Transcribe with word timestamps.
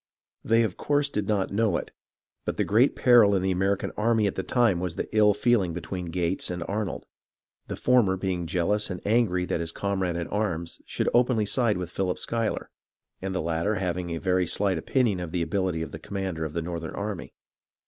They 0.43 0.63
of 0.63 0.77
course 0.77 1.11
did 1.11 1.27
not 1.27 1.51
know 1.53 1.77
it, 1.77 1.91
but 2.43 2.57
the 2.57 2.63
great 2.63 2.95
peril 2.95 3.35
in 3.35 3.43
the 3.43 3.51
American 3.51 3.91
army 3.95 4.25
at 4.25 4.33
the 4.33 4.41
time 4.41 4.79
was 4.79 4.95
the 4.95 5.07
ill 5.15 5.35
feeling 5.35 5.73
between 5.73 6.07
Gates 6.07 6.49
and 6.49 6.63
Arnold; 6.67 7.05
the 7.67 7.75
former 7.75 8.17
being 8.17 8.47
jealous 8.47 8.89
and 8.89 8.99
angry 9.05 9.45
that 9.45 9.59
his 9.59 9.71
comrade 9.71 10.15
in 10.15 10.25
arms 10.29 10.81
should 10.87 11.07
openly 11.13 11.45
side 11.45 11.77
with 11.77 11.91
Philip 11.91 12.17
Schuyler, 12.17 12.71
and 13.21 13.35
the 13.35 13.43
latter 13.43 13.75
having 13.75 14.09
a 14.09 14.17
very 14.17 14.47
slight 14.47 14.79
opinion 14.79 15.19
of 15.19 15.29
the 15.29 15.43
ability 15.43 15.83
of 15.83 15.91
the 15.91 15.99
commander 15.99 16.45
of 16.45 16.53
the 16.53 16.63
northern 16.63 16.95
army. 16.95 17.35